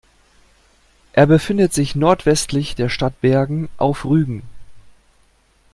Er 1.13 1.27
befindet 1.27 1.75
sich 1.75 1.93
nordwestlich 1.93 2.73
der 2.73 2.89
Stadt 2.89 3.21
Bergen 3.21 3.69
auf 3.77 4.03
Rügen. 4.03 4.41